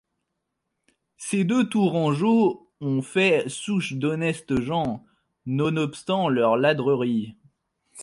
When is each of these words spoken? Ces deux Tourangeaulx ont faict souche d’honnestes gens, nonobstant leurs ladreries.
Ces 1.17 1.43
deux 1.43 1.69
Tourangeaulx 1.69 2.59
ont 2.79 3.03
faict 3.03 3.49
souche 3.49 3.93
d’honnestes 3.93 4.59
gens, 4.59 5.05
nonobstant 5.45 6.27
leurs 6.27 6.57
ladreries. 6.57 7.35